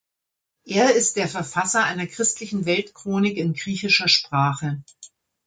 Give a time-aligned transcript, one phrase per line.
[0.65, 4.81] Er ist der Verfasser einer christlichen Weltchronik in griechischer Sprache.